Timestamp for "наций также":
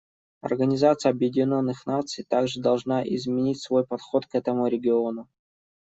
1.85-2.59